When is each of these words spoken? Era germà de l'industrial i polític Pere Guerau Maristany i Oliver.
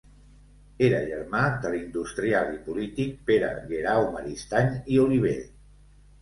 Era 0.85 1.01
germà 1.09 1.41
de 1.65 1.71
l'industrial 1.73 2.49
i 2.55 2.57
polític 2.69 3.13
Pere 3.29 3.51
Guerau 3.73 4.07
Maristany 4.17 4.73
i 4.97 4.99
Oliver. 5.05 5.37